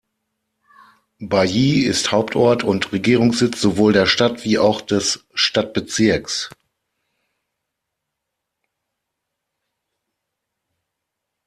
Bayi 1.19 1.81
ist 1.85 2.11
Hauptort 2.11 2.63
und 2.63 2.91
Regierungssitz 2.91 3.61
sowohl 3.61 3.93
der 3.93 4.07
Stadt 4.07 4.43
wie 4.45 4.57
auch 4.57 4.81
des 4.81 5.27
Stadtbezirks. 5.35 6.49